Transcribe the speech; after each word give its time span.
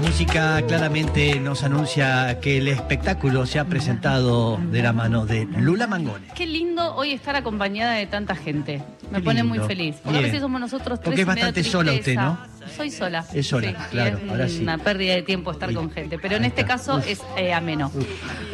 La 0.00 0.06
música 0.06 0.62
claramente 0.66 1.38
nos 1.40 1.62
anuncia 1.62 2.40
que 2.40 2.56
el 2.56 2.68
espectáculo 2.68 3.44
se 3.44 3.58
ha 3.58 3.66
presentado 3.66 4.56
de 4.56 4.82
la 4.82 4.94
mano 4.94 5.26
de 5.26 5.44
Lula 5.44 5.86
Mangone. 5.86 6.28
Qué 6.34 6.46
lindo 6.46 6.94
hoy 6.94 7.12
estar 7.12 7.36
acompañada 7.36 7.92
de 7.92 8.06
tanta 8.06 8.34
gente. 8.34 8.82
Me 9.10 9.18
Qué 9.18 9.24
pone 9.24 9.44
muy 9.44 9.58
feliz. 9.58 9.96
Porque 10.02 10.20
a 10.20 10.22
veces 10.22 10.40
somos 10.40 10.58
nosotros 10.58 11.00
tres. 11.00 11.04
Porque 11.04 11.20
es 11.20 11.26
y 11.26 11.28
me 11.28 11.34
da 11.34 11.46
bastante 11.48 11.64
sola 11.64 11.92
usted. 11.92 12.14
¿no? 12.14 12.38
Soy 12.76 12.90
sola. 12.90 13.24
Es 13.32 13.46
sola, 13.48 13.68
Sí, 13.68 13.74
claro, 13.90 14.18
Es 14.24 14.30
ahora 14.30 14.48
sí. 14.48 14.62
una 14.62 14.78
pérdida 14.78 15.14
de 15.14 15.22
tiempo 15.22 15.50
estar 15.50 15.68
Uy, 15.68 15.74
con 15.74 15.90
gente. 15.90 16.18
Pero 16.18 16.36
en 16.36 16.44
este 16.44 16.62
está. 16.62 16.74
caso 16.74 16.96
Uf. 16.96 17.06
es 17.06 17.22
eh, 17.36 17.52
ameno. 17.52 17.90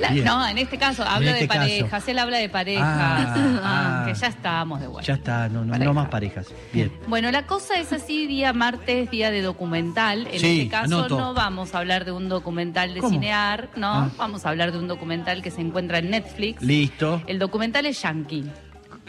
La- 0.01 0.11
no, 0.11 0.47
en 0.49 0.59
este 0.59 0.79
caso 0.79 1.03
hablo 1.05 1.29
este 1.29 1.41
de 1.43 1.49
caso. 1.49 1.61
parejas. 1.61 2.09
Él 2.09 2.19
habla 2.19 2.39
de 2.39 2.49
parejas. 2.49 2.85
Ah, 2.87 3.35
ah. 3.63 4.05
que 4.07 4.15
ya 4.15 4.27
estamos 4.29 4.81
de 4.81 4.87
vuelta. 4.87 5.07
Ya 5.07 5.15
está, 5.15 5.49
no, 5.49 5.65
no, 5.65 5.73
Pareja. 5.73 5.85
no 5.85 5.95
más 5.95 6.09
parejas. 6.09 6.47
Bien. 6.73 6.93
Bueno, 7.09 7.31
la 7.31 7.47
cosa 7.47 7.79
es 7.79 7.93
así, 7.93 8.27
día 8.27 8.53
martes, 8.53 9.11
día 9.11 9.31
de 9.31 9.43
documental. 9.43 10.27
En 10.33 10.41
Sí, 10.41 10.61
este 10.63 10.71
caso 10.71 10.99
anoto. 10.99 11.19
no 11.19 11.35
vamos 11.35 11.75
a 11.75 11.79
hablar 11.79 12.05
de 12.05 12.13
un 12.13 12.29
documental 12.29 12.95
de 12.95 13.01
¿Cómo? 13.01 13.13
cinear, 13.13 13.69
no, 13.77 13.93
Ah. 13.93 14.11
vamos 14.17 14.47
a 14.47 14.49
hablar 14.51 14.73
de 14.73 14.79
un 14.79 14.89
documental 14.89 15.43
que 15.43 15.51
se 15.51 15.61
encuentra 15.61 15.99
en 15.99 16.11
Netflix. 16.11 16.63
Listo. 16.63 17.23
El 17.27 17.39
documental 17.39 17.87
es 17.87 18.01
yankee. 18.03 18.45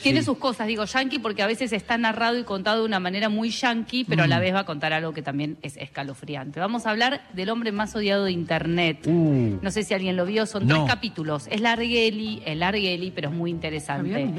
Tiene 0.02 0.20
Sí. 0.20 0.26
sus 0.26 0.38
cosas, 0.38 0.68
digo 0.68 0.86
yankee, 0.86 1.20
porque 1.20 1.42
a 1.42 1.48
veces 1.48 1.74
está 1.74 1.98
narrado 1.98 2.38
y 2.38 2.44
contado 2.44 2.80
de 2.82 2.86
una 2.86 3.00
manera 3.00 3.30
muy 3.30 3.50
yankee, 3.50 4.06
pero 4.06 4.24
a 4.24 4.28
la 4.28 4.38
Mm. 4.38 4.42
vez 4.42 4.54
va 4.54 4.60
a 4.60 4.66
contar 4.66 4.94
algo 4.94 5.14
que 5.14 5.22
también 5.22 5.58
es 5.62 5.76
escalofriante. 5.78 6.60
Vamos 6.60 6.86
a 6.86 6.92
hablar 6.92 7.22
del 7.34 7.50
hombre 7.50 7.72
más 7.72 7.96
odiado 7.96 8.26
de 8.26 8.32
Internet. 8.32 9.06
Uh, 9.08 9.58
No 9.62 9.72
sé 9.72 9.84
si 9.84 9.94
alguien 9.94 10.16
lo 10.16 10.26
vio, 10.26 10.46
son 10.46 10.68
No. 10.68 10.76
tres 10.76 10.88
capítulos. 10.96 11.48
Es 11.52 11.62
Largueli, 11.62 12.42
es 12.46 12.56
Largueli, 12.58 13.12
pero 13.12 13.30
es 13.30 13.36
muy 13.36 13.50
interesante. 13.52 14.30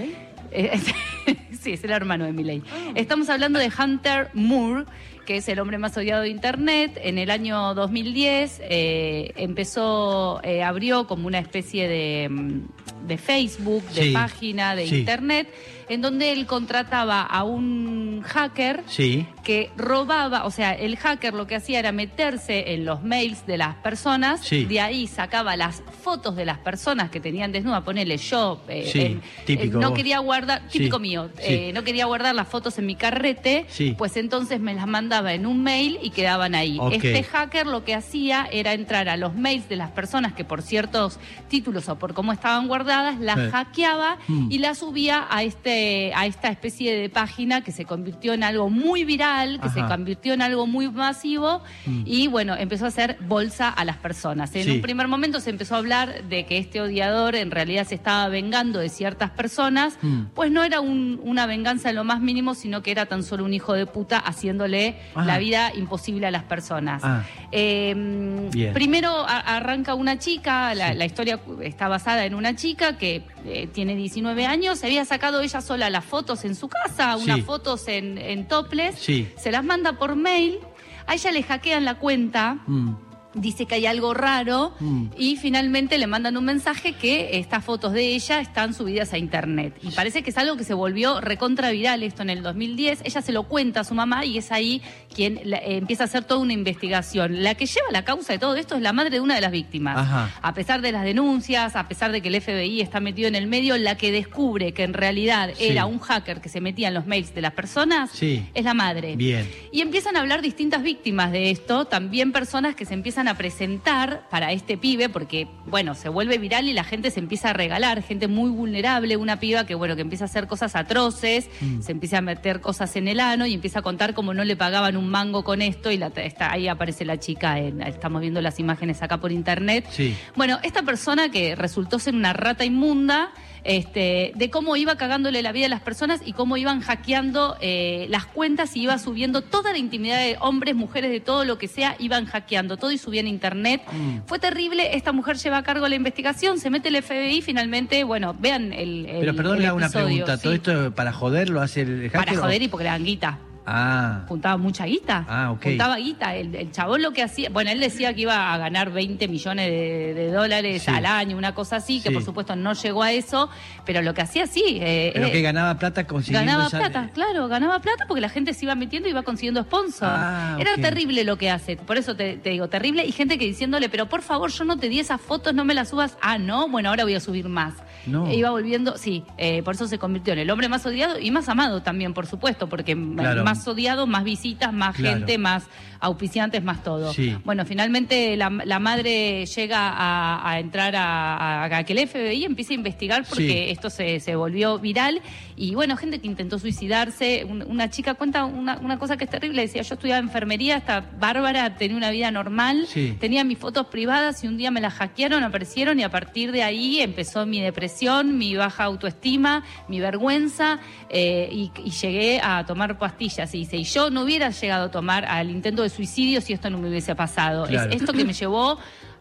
Eh, 0.51 0.79
sí, 1.61 1.73
es 1.73 1.85
el 1.85 1.91
hermano 1.91 2.25
de 2.25 2.33
Miley. 2.33 2.63
Estamos 2.95 3.29
hablando 3.29 3.59
de 3.59 3.71
Hunter 3.77 4.31
Moore, 4.35 4.85
que 5.27 5.37
es 5.37 5.49
el 5.51 5.59
hombre 5.59 5.77
más 5.77 5.95
odiado 5.97 6.23
de 6.23 6.31
Internet. 6.31 6.99
En 7.03 7.19
el 7.19 7.31
año 7.31 7.75
2010 7.75 8.61
eh, 8.65 9.33
empezó, 9.37 10.41
eh, 10.43 10.63
abrió 10.63 11.07
como 11.07 11.27
una 11.27 11.39
especie 11.39 11.87
de, 11.89 12.29
mm, 12.31 12.61
de 13.07 13.19
Facebook, 13.19 13.83
de 13.91 14.03
Sí, 14.05 14.11
página, 14.13 14.75
de 14.75 14.87
sí. 14.87 14.99
Internet, 14.99 15.49
en 15.89 16.01
donde 16.01 16.33
él 16.33 16.47
contrataba 16.47 17.23
a 17.23 17.45
un 17.45 18.23
hacker 18.25 18.83
sí. 18.87 19.27
Que 19.39 19.71
robaba, 19.77 20.45
o 20.45 20.51
sea, 20.51 20.73
el 20.75 20.97
hacker 20.97 21.35
lo 21.35 21.47
que 21.47 21.57
hacía 21.57 21.79
era 21.79 21.93
meterse 21.93 22.75
en 22.75 22.85
los 22.85 23.03
mails 23.03 23.47
de 23.47 23.59
las 23.59 23.75
personas, 23.77 24.41
Sí. 24.41 24.65
de 24.65 24.81
ahí 24.81 25.07
sacaba 25.07 25.57
las 25.57 25.83
fotos 26.03 26.37
de 26.37 26.45
las 26.45 26.59
personas 26.59 27.11
que 27.11 27.21
tenían 27.21 27.53
desnudas, 27.53 27.83
ponele 27.83 28.17
yo, 28.19 28.61
eh, 28.69 28.89
Sí, 28.93 29.21
típico 29.47 29.79
eh, 29.79 29.81
no 29.81 29.95
quería 29.95 30.19
guardar, 30.19 30.63
típico 30.69 30.99
mío, 30.99 31.31
sí. 31.37 31.43
eh, 31.47 31.73
no 31.75 31.85
quería 31.85 32.07
guardar 32.07 32.35
las 32.35 32.49
fotos 32.49 32.79
en 32.79 32.87
mi 32.87 32.95
carrete, 32.97 33.67
pues 33.97 34.17
entonces 34.17 34.61
me 34.61 34.75
las 34.75 34.87
mandaba 34.87 35.33
en 35.35 35.47
un 35.47 35.63
mail 35.63 35.99
y 36.03 36.11
quedaban 36.11 36.55
ahí. 36.55 36.79
Este 36.93 37.23
hacker 37.23 37.67
lo 37.67 37.85
que 37.85 37.95
hacía 37.95 38.49
era 38.51 38.73
entrar 38.75 39.09
a 39.09 39.17
los 39.17 39.35
mails 39.35 39.69
de 39.69 39.77
las 39.77 39.91
personas 39.91 40.33
que 40.35 40.45
por 40.45 40.63
ciertos 40.63 41.19
títulos 41.49 41.89
o 41.89 41.99
por 41.99 42.15
cómo 42.15 42.33
estaban 42.33 42.69
guardadas, 42.69 43.19
las 43.21 43.39
hackeaba 43.53 44.19
Mm. 44.29 44.51
y 44.53 44.59
las 44.59 44.79
subía 44.79 45.27
a 45.31 45.43
este 45.43 46.13
a 46.15 46.27
esta 46.27 46.49
especie 46.49 46.95
de 46.97 47.09
página 47.09 47.63
que 47.63 47.73
se 47.73 47.85
convirtió 47.85 48.33
en 48.33 48.43
algo 48.43 48.69
muy 48.71 49.05
viral, 49.05 49.29
que 49.63 49.69
se 49.71 49.85
convirtió 49.87 50.33
en 50.35 50.43
algo 50.43 50.67
muy 50.67 50.91
masivo 50.91 51.63
Mm. 51.87 52.03
y 52.07 52.27
bueno, 52.29 52.55
empezó 52.57 52.85
a 52.85 52.89
hacer 52.89 53.17
bolsa 53.21 53.69
a 53.69 53.85
las 53.85 53.97
personas. 53.97 54.55
En 54.55 54.65
Sí. 54.65 54.71
un 54.73 54.81
primer 54.81 55.09
momento 55.09 55.41
se 55.41 55.51
empezó 55.51 55.75
a 55.75 55.79
hablar 55.79 56.25
de 56.25 56.45
que 56.47 56.59
este 56.59 56.81
odiador 56.81 57.35
en 57.37 57.51
realidad 57.51 57.87
se 57.87 57.95
estaba 57.95 58.29
vengando 58.29 58.79
de 58.81 58.89
ciertas 58.89 59.31
personas, 59.31 59.99
Mm. 60.03 60.23
pues 60.35 60.51
no 60.51 60.63
era 60.65 60.81
un- 60.81 61.21
una 61.23 61.47
venganza 61.47 61.91
en 61.91 61.97
lo 61.97 62.05
más 62.05 62.21
mínimo, 62.21 62.55
sino 62.55 62.83
que 62.83 62.91
era 62.91 63.07
tan 63.07 63.23
solo 63.23 63.45
un 63.45 63.55
hijo 63.55 63.73
de 63.75 63.87
puta 63.87 64.19
haciéndole 64.19 64.97
la 65.15 65.39
vida 65.39 65.73
imposible 65.75 66.27
a 66.27 66.31
las 66.31 66.43
personas. 66.45 67.03
Ah. 67.05 67.25
Eh, 67.53 68.49
Bien. 68.53 68.73
primero 68.75 69.11
a- 69.27 69.57
arranca 69.57 69.95
una 69.95 70.19
chica, 70.19 70.75
la, 70.75 70.93
Sí. 70.93 70.99
la 70.99 71.05
historia 71.07 71.41
está 71.63 71.89
basada 71.89 72.25
en 72.27 72.35
una 72.35 72.55
chica 72.57 72.97
que 72.99 73.23
eh, 73.47 73.67
tiene 73.73 73.95
19 73.95 74.45
años, 74.47 74.79
se 74.81 74.87
había 74.87 75.05
sacado 75.05 75.41
ella 75.41 75.61
sola 75.61 75.89
las 75.91 76.05
fotos 76.05 76.45
en 76.45 76.55
su 76.55 76.69
casa, 76.69 77.17
Sí. 77.17 77.25
unas 77.25 77.41
fotos 77.43 77.89
en, 77.89 78.19
en 78.19 78.47
topless, 78.47 78.97
Sí. 78.99 79.18
Se 79.37 79.51
las 79.51 79.65
manda 79.65 79.99
por 79.99 80.17
mail, 80.17 80.59
a 81.07 81.15
ella 81.15 81.33
le 81.33 81.43
hackean 81.43 81.85
la 81.85 81.99
cuenta. 81.99 82.59
Mm, 82.67 82.93
Dice 83.41 83.67
que 83.67 83.77
hay 83.77 83.87
algo 83.87 84.15
raro 84.15 84.73
Mm. 84.81 85.07
y 85.17 85.37
finalmente 85.37 85.99
le 85.99 86.07
mandan 86.07 86.37
un 86.37 86.45
mensaje 86.45 86.93
que 86.93 87.39
estas 87.39 87.65
fotos 87.65 87.93
de 87.93 88.15
ella 88.15 88.41
están 88.41 88.75
subidas 88.75 89.13
a 89.13 89.19
internet. 89.19 89.75
Y 89.83 89.91
parece 89.91 90.23
que 90.23 90.31
es 90.31 90.39
algo 90.39 90.57
que 90.57 90.65
se 90.65 90.75
volvió 90.75 91.21
recontra 91.21 91.71
viral 91.71 92.03
esto 92.03 92.23
en 92.23 92.31
el 92.31 92.43
2010. 92.43 93.01
Ella 93.05 93.23
se 93.23 93.33
lo 93.33 93.45
cuenta 93.45 93.81
a 93.81 93.85
su 93.85 93.95
mamá 93.95 94.25
y 94.25 94.39
es 94.39 94.51
ahí 94.53 94.83
quien 95.15 95.41
la- 95.45 95.59
eh, 95.59 95.77
empieza 95.77 96.05
a 96.05 96.07
hacer 96.07 96.25
toda 96.25 96.41
una 96.41 96.53
investigación. 96.53 97.43
La 97.43 97.55
que 97.55 97.67
lleva 97.67 97.87
la 97.93 98.05
causa 98.05 98.33
de 98.33 98.39
todo 98.39 98.57
esto 98.57 98.75
es 98.77 98.83
la 98.83 98.93
madre 98.93 99.11
de 99.11 99.21
una 99.21 99.35
de 99.35 99.41
las 99.41 99.53
víctimas. 99.53 99.97
Ajá. 99.99 100.31
A 100.43 100.55
pesar 100.55 100.81
de 100.81 100.93
las 100.93 101.05
denuncias, 101.05 101.77
a 101.77 101.89
pesar 101.89 102.13
de 102.13 102.21
que 102.21 102.29
el 102.29 102.35
FBI 102.41 102.81
está 102.81 103.01
metido 103.01 103.29
en 103.29 103.35
el 103.35 103.47
medio, 103.47 103.77
la 103.79 103.97
que 103.97 104.11
descubre 104.13 104.73
que 104.73 104.83
en 104.85 104.95
realidad 104.95 105.51
Sí. 105.57 105.65
era 105.69 105.87
un 105.87 105.99
hacker 105.99 106.41
que 106.41 106.49
se 106.49 106.61
metía 106.61 106.89
en 106.89 106.95
los 106.95 107.07
mails 107.07 107.35
de 107.35 107.43
las 107.43 107.53
personas 107.53 108.11
Sí. 108.13 108.45
es 108.55 108.65
la 108.65 108.75
madre. 108.75 109.17
Bien. 109.17 109.49
Y 109.73 109.81
empiezan 109.81 110.17
a 110.17 110.21
hablar 110.21 110.43
distintas 110.43 110.83
víctimas 110.83 111.33
de 111.33 111.51
esto, 111.51 111.85
también 111.87 112.33
personas 112.33 112.75
que 112.75 112.85
se 112.85 112.95
empiezan 112.95 113.28
a 113.29 113.37
presentar 113.37 114.29
para 114.31 114.53
este 114.53 114.77
pibe, 114.77 115.09
porque, 115.09 115.47
bueno, 115.67 115.95
se 115.95 116.09
vuelve 116.09 116.39
viral 116.39 116.69
y 116.69 116.73
la 116.73 116.85
gente 116.85 117.11
se 117.11 117.21
empieza 117.21 117.51
a 117.51 117.53
regalar, 117.53 118.03
gente 118.03 118.29
muy 118.29 118.51
vulnerable, 118.51 119.17
una 119.17 119.39
piba 119.41 119.67
que, 119.67 119.75
bueno, 119.75 119.95
que 119.97 120.03
empieza 120.03 120.25
a 120.25 120.27
hacer 120.27 120.47
cosas 120.47 120.75
atroces, 120.77 121.49
Mm. 121.61 121.81
se 121.83 121.93
empieza 121.93 122.19
a 122.19 122.21
meter 122.21 122.61
cosas 122.61 122.95
en 122.97 123.09
el 123.09 123.21
ano 123.21 123.47
y 123.47 123.55
empieza 123.55 123.81
a 123.81 123.83
contar 123.83 124.15
cómo 124.15 124.35
no 124.35 124.45
le 124.45 124.57
pagaban 124.57 124.97
un 124.97 125.09
mango 125.09 125.45
con 125.45 125.63
esto 125.63 125.91
y 125.91 125.97
la, 125.99 126.09
está, 126.17 126.53
ahí 126.53 126.69
aparece 126.69 127.05
la 127.05 127.19
chica, 127.19 127.59
en- 127.59 127.83
estamos 127.83 128.21
viendo 128.21 128.41
las 128.41 128.59
imágenes 128.61 129.03
acá 129.03 129.19
por 129.19 129.33
internet. 129.33 129.87
Sí. 129.91 130.17
Bueno, 130.37 130.59
esta 130.63 130.83
persona 130.83 131.31
que 131.31 131.55
resultó 131.57 131.99
ser 131.99 132.15
una 132.15 132.33
rata 132.33 132.65
inmunda, 132.65 133.31
este, 133.65 134.33
de 134.35 134.51
cómo 134.51 134.77
iba 134.77 134.97
cagándole 134.97 135.43
la 135.43 135.53
vida 135.53 135.67
a 135.67 135.69
las 135.69 135.81
personas 135.81 136.21
y 136.25 136.33
cómo 136.33 136.57
iban 136.57 136.81
hackeando 136.81 137.57
eh, 137.61 138.07
las 138.09 138.25
cuentas 138.25 138.75
y 138.77 138.83
iba 138.83 138.99
subiendo 138.99 139.43
toda 139.43 139.73
la 139.73 139.79
intimidad 139.79 140.19
de 140.19 140.37
hombres, 140.41 140.75
mujeres, 140.75 141.11
de 141.11 141.21
todo 141.21 141.45
lo 141.45 141.59
que 141.59 141.69
sea, 141.69 141.97
iban 141.99 142.25
hackeando 142.27 142.77
todo 142.77 142.93
y 142.93 142.99
subían 143.09 143.27
a 143.27 143.29
internet. 143.31 143.81
Mm. 143.91 144.19
Fue 144.27 144.39
terrible, 144.39 144.95
esta 144.97 145.13
mujer 145.13 145.37
lleva 145.39 145.57
a 145.59 145.63
cargo 145.63 145.89
la 145.89 145.95
investigación, 145.95 146.59
se 146.59 146.69
mete 146.69 146.89
el 146.89 147.03
FBI, 147.03 147.41
finalmente, 147.43 148.05
bueno, 148.05 148.37
vean 148.39 148.73
el... 148.75 149.07
el- 149.07 149.21
Pero 149.21 149.35
perdón, 149.35 149.57
el 149.57 149.63
le 149.63 149.69
hago 149.69 149.77
una 149.79 149.89
pregunta. 149.89 150.37
sí. 150.37 150.43
¿Todo 150.43 150.53
esto 150.53 150.95
para 150.95 151.13
joder 151.13 151.49
lo 151.49 151.61
hace 151.63 151.81
el 151.83 152.11
hacker? 152.11 152.25
Para 152.27 152.33
o- 152.39 152.43
joder 152.43 152.63
y 152.63 152.69
porque 152.69 152.85
le 152.85 152.91
dan 152.91 153.05
guita. 153.05 153.39
Ah. 153.71 154.25
Juntaba 154.29 154.57
mucha 154.57 154.87
guita. 154.87 155.25
Ah, 155.29 155.51
ok. 155.53 155.63
Juntaba 155.65 155.97
guita. 155.97 156.35
El, 156.35 156.55
el 156.55 156.73
chabón 156.73 157.03
lo 157.03 157.13
que 157.13 157.23
hacía. 157.23 157.51
Bueno, 157.51 157.71
él 157.71 157.81
decía 157.81 158.15
que 158.15 158.23
iba 158.23 158.53
a 158.55 158.59
ganar 158.59 158.91
20 158.91 159.29
millones 159.29 159.67
de, 159.71 160.15
de 160.15 160.31
dólares 160.33 160.83
Sí. 160.85 160.91
al 160.91 161.05
año, 161.07 161.37
una 161.37 161.55
cosa 161.55 161.77
así, 161.77 162.01
que 162.01 162.09
Sí. 162.09 162.15
por 162.15 162.23
supuesto 162.25 162.57
no 162.57 162.73
llegó 162.73 163.03
a 163.03 163.13
eso. 163.13 163.51
Pero 163.85 164.01
lo 164.03 164.15
que 164.15 164.23
hacía 164.23 164.47
sí. 164.47 164.79
eh, 164.81 165.11
Pero 165.13 165.27
eh, 165.27 165.33
que 165.33 165.43
ganaba 165.43 165.79
plata 165.79 166.07
consiguiendo 166.07 166.47
Ganaba 166.51 166.69
esa- 166.69 166.79
plata, 166.79 167.11
claro, 167.13 167.49
ganaba 167.49 167.79
plata 167.81 168.05
porque 168.09 168.21
la 168.21 168.29
gente 168.29 168.55
se 168.55 168.65
iba 168.65 168.75
metiendo 168.75 169.09
y 169.09 169.11
iba 169.13 169.23
consiguiendo 169.23 169.63
sponsor. 169.63 170.09
Ah, 170.11 170.57
Era 170.59 170.75
terrible 170.77 171.25
lo 171.25 171.37
que 171.37 171.51
hace, 171.51 171.77
por 171.77 171.97
eso 171.99 172.17
te, 172.17 172.37
te 172.39 172.51
digo, 172.51 172.69
terrible. 172.69 173.05
Y 173.05 173.13
gente 173.13 173.39
que 173.39 173.45
diciéndole, 173.45 173.89
pero 173.89 174.09
por 174.09 174.23
favor, 174.23 174.51
yo 174.51 174.65
no 174.65 174.79
te 174.79 174.89
di 174.89 175.01
esas 175.01 175.21
fotos, 175.21 175.55
no 175.55 175.65
me 175.65 175.75
las 175.75 175.91
subas. 175.91 176.17
Ah, 176.23 176.39
no, 176.39 176.69
bueno, 176.69 176.89
ahora 176.91 177.05
voy 177.05 177.15
a 177.15 177.21
subir 177.21 177.49
más. 177.49 177.75
No. 178.07 178.27
E 178.29 178.37
iba 178.37 178.51
volviendo, 178.51 178.97
sí, 178.97 179.25
eh, 179.37 179.63
por 179.63 179.75
eso 179.75 179.87
se 179.87 179.99
convirtió 179.99 180.33
en 180.33 180.39
el 180.39 180.51
hombre 180.51 180.69
más 180.69 180.87
odiado 180.87 181.19
y 181.19 181.31
más 181.31 181.49
amado 181.49 181.83
también, 181.83 182.15
por 182.15 182.27
supuesto, 182.27 182.69
porque 182.69 182.97
Claro. 183.17 183.45
más 183.45 183.58
odiado, 183.67 184.07
más 184.07 184.25
visitas, 184.25 184.73
más 184.73 184.95
Claro. 184.97 185.17
gente, 185.19 185.39
más 185.39 185.65
auspiciantes, 186.01 186.63
más 186.63 186.85
todo. 186.85 187.13
Sí. 187.13 187.37
Bueno, 187.45 187.65
finalmente 187.67 188.37
la, 188.37 188.51
la 188.51 188.79
madre 188.79 189.45
llega 189.47 189.89
a, 189.89 190.49
a 190.49 190.61
entrar 190.61 190.95
a, 190.95 191.65
a- 191.65 191.77
a 191.79 191.85
que 191.85 191.93
el 191.93 192.07
FBI 192.09 192.45
empiece 192.45 192.73
a 192.73 192.77
investigar 192.77 193.25
porque 193.29 193.49
Sí. 193.67 193.71
esto 193.73 193.91
se, 193.91 194.21
se 194.21 194.37
volvió 194.37 194.79
viral 194.79 195.21
y 195.57 195.75
bueno, 195.75 195.97
gente 195.97 196.21
que 196.21 196.29
intentó 196.29 196.59
suicidarse, 196.61 197.45
Un- 197.45 197.63
una 197.69 197.91
chica 197.91 198.15
cuenta 198.15 198.45
una, 198.45 198.79
una 198.79 198.97
cosa 198.99 199.17
que 199.17 199.25
es 199.25 199.31
terrible, 199.31 199.63
decía, 199.63 199.83
yo 199.83 199.95
estudiaba 199.95 200.21
enfermería, 200.21 200.77
esta 200.77 201.05
Bárbara 201.19 201.75
tenía 201.77 201.97
una 201.97 202.11
vida 202.13 202.31
normal, 202.31 202.87
Sí. 202.87 203.17
tenía 203.19 203.43
mis 203.43 203.59
fotos 203.59 203.87
privadas 203.89 204.45
y 204.45 204.47
un 204.47 204.57
día 204.57 204.71
me 204.71 204.81
las 204.81 204.95
hackearon, 204.95 205.43
aparecieron 205.43 205.99
y 205.99 206.05
a 206.05 206.11
partir 206.11 206.53
de 206.53 206.63
ahí 206.63 207.01
empezó 207.01 207.45
mi 207.45 207.61
depresión, 207.61 208.39
mi 208.39 208.55
baja 208.55 208.85
autoestima, 208.85 209.65
mi 209.89 209.99
vergüenza 209.99 210.79
eh, 211.11 211.49
y, 211.51 211.73
y 211.85 211.91
llegué 211.91 212.41
a 212.41 212.65
tomar 212.67 212.99
pastillas 212.99 213.38
y 213.53 213.59
dice, 213.59 213.77
y 213.77 213.85
yo 213.85 214.11
no 214.11 214.23
hubiera 214.23 214.51
llegado 214.51 214.87
a 214.87 214.91
tomar 214.91 215.25
al 215.25 215.51
intento 215.51 215.83
de 215.83 215.91
suicidio 215.91 216.41
si 216.41 216.53
esto 216.53 216.71
no 216.71 216.79
me 216.79 216.89
hubiese 216.89 217.15
pasado. 217.15 217.67
Claro. 217.67 217.91
Es 217.91 218.01
esto 218.01 218.13
que 218.13 218.25
me 218.25 218.33
llevó 218.33 218.79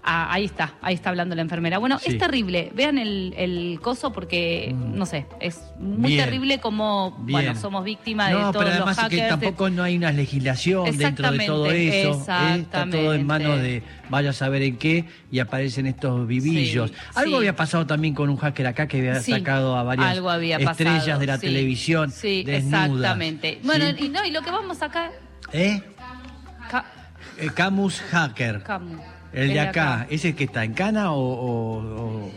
a- 0.10 0.32
ahí 0.34 0.46
está, 0.46 0.74
ahí 0.82 0.96
está 0.96 1.10
hablando 1.10 1.36
la 1.36 1.42
enfermera. 1.42 1.80
Bueno, 1.80 2.00
Sí. 2.00 2.12
es 2.12 2.18
terrible. 2.18 2.72
Vean 2.74 2.98
el, 2.98 3.34
el 3.38 3.80
coso 3.82 4.14
porque, 4.14 4.74
Mm. 4.74 4.96
no 4.98 5.06
sé, 5.06 5.26
es 5.42 5.60
muy 5.80 6.12
Bien. 6.14 6.24
terrible 6.24 6.60
como, 6.60 7.12
bueno, 7.20 7.52
Bien. 7.52 7.58
somos 7.58 7.84
víctimas 7.84 8.30
de 8.30 8.36
No, 8.36 8.52
todos 8.54 8.64
pero 8.64 8.76
además 8.76 8.96
los 8.96 9.04
es 9.04 9.10
que 9.10 9.24
de- 9.24 9.30
tampoco 9.30 9.70
no 9.70 9.84
hay 9.84 9.98
una 9.98 10.14
legislación 10.14 10.86
dentro 10.98 11.30
de 11.32 11.46
todo 11.46 11.66
Exactamente, 11.66 12.02
eso. 12.02 12.32
¿eh? 12.32 12.60
Está 12.62 12.90
todo 12.90 13.14
en 13.14 13.28
manos 13.28 13.62
de 13.62 13.84
vaya 14.10 14.30
a 14.30 14.34
saber 14.34 14.62
en 14.62 14.78
qué 14.78 15.04
y 15.30 15.40
aparecen 15.40 15.88
estos 15.88 16.26
vivillos. 16.26 16.90
Sí, 16.92 16.96
Algo 17.16 17.32
sí. 17.32 17.38
había 17.40 17.56
pasado 17.58 17.86
también 17.86 18.14
con 18.16 18.30
un 18.30 18.38
hacker 18.38 18.66
acá 18.68 18.88
que 18.88 19.00
había 19.00 19.22
sacado 19.22 19.76
a 19.76 19.84
varias 19.84 20.08
algo 20.12 20.30
había 20.30 20.56
estrellas 20.58 21.00
pasado, 21.04 21.20
de 21.20 21.26
la 21.28 21.38
televisión 21.38 22.12
Sí, 22.12 22.44
desnudas. 22.46 22.86
exactamente. 22.88 23.60
Bueno, 23.64 23.86
y, 23.90 24.08
no, 24.08 24.24
y 24.24 24.32
lo 24.32 24.42
que 24.42 24.52
vamos 24.52 24.82
acá... 24.82 25.12
¿Eh? 25.52 25.82
eh, 27.40 27.50
Camus 27.54 28.00
Hacker. 28.10 28.64
Camus. 28.64 29.00
El 29.34 29.50
de 29.50 29.60
acá, 29.60 30.08
¿ese 30.10 30.36
que 30.36 30.46
está 30.46 30.64
en 30.64 30.74
Cana 30.74 31.12
o, 31.12 31.20
o- 31.20 32.28
o 32.28 32.32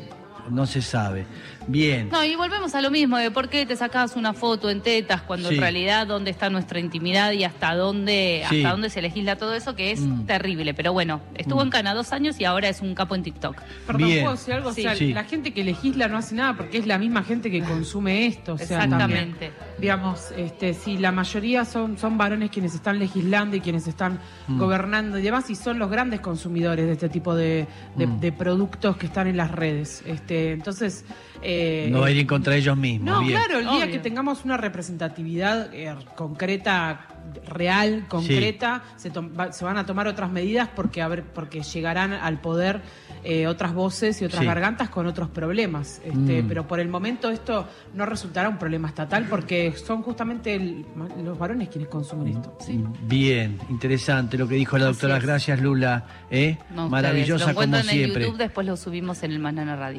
no 0.51 0.67
se 0.67 0.83
sabe? 0.83 1.25
Bien. 1.67 2.09
No, 2.11 2.25
y 2.25 2.35
volvemos 2.37 2.75
a 2.75 2.81
lo 2.81 2.91
mismo, 2.91 3.17
de 3.19 3.31
por 3.31 3.49
qué 3.49 3.67
te 3.67 3.77
sacabas 3.77 4.17
una 4.17 4.33
foto 4.33 4.71
en 4.71 4.81
tetas 4.81 5.23
cuando 5.23 5.49
Sí. 5.51 5.55
en 5.55 5.61
realidad 5.61 6.07
dónde 6.07 6.31
está 6.31 6.51
nuestra 6.51 6.81
intimidad 6.81 7.33
y 7.33 7.45
hasta 7.45 7.75
dónde, 7.75 8.45
Sí. 8.49 8.57
hasta 8.59 8.71
dónde 8.73 8.91
se 8.91 9.03
legisla 9.03 9.37
todo 9.37 9.55
eso, 9.55 9.75
que 9.77 9.93
es 9.93 10.01
Mm. 10.01 10.25
terrible. 10.27 10.75
Pero 10.75 10.93
bueno, 10.93 11.21
estuvo 11.37 11.61
Mm. 11.61 11.65
en 11.65 11.71
Cana 11.71 11.95
dos 11.95 12.13
años 12.13 12.41
y 12.41 12.45
ahora 12.45 12.69
es 12.69 12.81
un 12.81 12.95
capo 12.95 13.15
en 13.15 13.23
TikTok. 13.23 13.61
Perdón, 13.87 14.09
Bien. 14.09 14.21
¿puedo 14.25 14.37
decir 14.37 14.55
algo? 14.55 14.71
O 14.71 14.73
Sí. 14.73 14.83
sea, 14.83 14.95
Sí. 14.97 15.13
la 15.13 15.25
gente 15.25 15.53
que 15.53 15.63
legisla 15.63 16.09
no 16.09 16.17
hace 16.19 16.35
nada 16.35 16.55
porque 16.57 16.79
es 16.79 16.87
la 16.87 16.99
misma 16.99 17.23
gente 17.23 17.51
que 17.51 17.61
consume 17.63 18.27
esto. 18.27 18.55
O 18.55 18.59
sea, 18.59 18.81
también, 18.89 18.95
Exactamente. 19.03 19.53
digamos, 19.79 20.33
este, 20.37 20.75
si 20.75 20.99
la 20.99 21.13
mayoría 21.13 21.65
son, 21.65 21.99
son 21.99 22.19
varones 22.19 22.51
quienes 22.51 22.75
están 22.75 22.99
legislando 22.99 23.57
y 23.57 23.61
quienes 23.61 23.87
están 23.87 24.19
Mm. 24.49 24.59
gobernando 24.59 25.19
y 25.19 25.23
demás, 25.23 25.49
y 25.51 25.55
son 25.55 25.79
los 25.79 25.91
grandes 25.91 26.21
consumidores 26.21 26.87
de 26.87 26.93
este 26.93 27.09
tipo 27.09 27.35
de, 27.35 27.67
de- 27.97 28.07
Mm. 28.07 28.21
de 28.21 28.33
productos 28.33 28.97
que 28.97 29.07
están 29.07 29.27
en 29.27 29.37
las 29.37 29.51
redes. 29.51 30.03
Este, 30.07 30.53
entonces. 30.53 31.05
Eh, 31.43 31.89
No 31.91 32.01
va 32.01 32.07
a 32.07 32.11
ir 32.11 32.19
en 32.19 32.27
contra 32.27 32.53
de 32.53 32.59
ellos 32.61 32.77
mismos. 32.77 33.07
No, 33.11 33.21
bien. 33.21 33.33
claro, 33.39 33.59
el 33.59 33.65
día 33.67 33.85
Obvio. 33.85 33.93
que 33.93 33.99
tengamos 33.99 34.45
una 34.45 34.57
representatividad 34.57 35.73
eh, 35.75 35.95
concreta, 36.17 37.07
real, 37.49 38.07
concreta, 38.09 38.83
se, 38.97 39.11
tom- 39.11 39.31
va- 39.39 39.53
se 39.53 39.65
van 39.65 39.77
a 39.77 39.87
tomar 39.87 40.07
otras 40.09 40.31
medidas 40.31 40.69
porque, 40.75 41.01
a 41.03 41.09
ver, 41.09 41.23
porque 41.25 41.63
llegarán 41.63 42.13
al 42.13 42.41
poder 42.41 42.83
eh, 43.23 43.47
otras 43.47 43.75
voces 43.75 44.21
y 44.23 44.25
otras 44.25 44.41
Sí. 44.41 44.47
gargantas 44.47 44.89
con 44.89 45.07
otros 45.07 45.29
problemas. 45.29 46.01
Este, 46.05 46.43
Mm. 46.43 46.49
Pero 46.49 46.67
por 46.67 46.81
el 46.81 46.89
momento 46.89 47.29
esto 47.31 47.69
no 47.95 48.07
resultará 48.07 48.49
un 48.49 48.57
problema 48.59 48.89
estatal 48.89 49.27
porque 49.29 49.73
son 49.73 50.03
justamente 50.03 50.55
el- 50.55 50.87
los 51.23 51.39
varones 51.39 51.69
quienes 51.69 51.89
consumen 51.91 52.29
esto. 52.29 52.57
¿sí? 52.65 52.83
Bien, 53.03 53.59
interesante 53.69 54.39
lo 54.39 54.49
que 54.49 54.55
dijo 54.55 54.79
la 54.79 54.87
doctora. 54.87 55.19
Gracias, 55.19 55.61
Lula. 55.61 56.05
¿eh? 56.31 56.57
Ustedes. 56.71 56.91
Maravillosa 56.91 57.49
lo 57.49 57.55
como 57.61 57.77
en 57.77 57.83
siempre. 57.85 58.23
YouTube, 58.25 58.39
después 58.39 58.67
lo 58.67 58.77
subimos 58.79 59.23
en 59.23 59.33
el 59.33 59.39
Manana 59.39 59.77
Radio. 59.77 59.99